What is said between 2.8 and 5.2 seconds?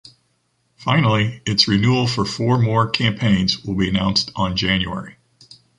campaigns will be announced on January.